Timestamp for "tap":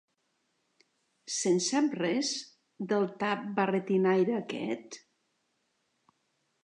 3.25-3.45